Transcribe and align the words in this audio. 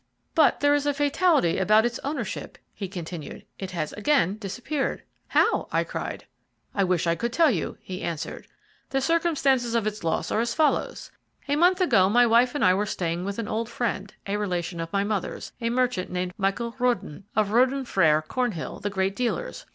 "But 0.33 0.61
there 0.61 0.73
is 0.73 0.87
a 0.87 0.95
fatality 0.95 1.59
about 1.59 1.85
its 1.85 1.99
ownership," 2.03 2.57
he 2.73 2.87
continued; 2.87 3.45
"it 3.59 3.69
has 3.69 3.93
again 3.93 4.39
disappeared." 4.39 5.03
"How?" 5.27 5.67
I 5.71 5.83
cried. 5.83 6.25
"I 6.73 6.83
wish 6.83 7.05
I 7.05 7.13
could 7.13 7.31
tell 7.31 7.51
you," 7.51 7.77
he 7.81 8.01
answered. 8.01 8.47
"The 8.89 8.99
circumstances 8.99 9.75
of 9.75 9.85
its 9.85 10.03
loss 10.03 10.31
are 10.31 10.39
as 10.41 10.55
follows: 10.55 11.11
a 11.47 11.55
month 11.55 11.81
ago 11.81 12.09
my 12.09 12.25
wife 12.25 12.55
and 12.55 12.65
I 12.65 12.73
were 12.73 12.87
staying 12.87 13.25
with 13.25 13.37
an 13.37 13.47
old 13.47 13.69
friend, 13.69 14.11
a 14.25 14.37
relation 14.37 14.79
of 14.79 14.91
my 14.91 15.03
mother's, 15.03 15.51
a 15.61 15.69
merchant 15.69 16.09
named 16.09 16.33
Michael 16.35 16.73
Röden, 16.79 17.25
of 17.35 17.49
Röden 17.49 17.83
Frères, 17.85 18.27
Cornhill, 18.27 18.79
the 18.79 18.89
great 18.89 19.15
dealers. 19.15 19.67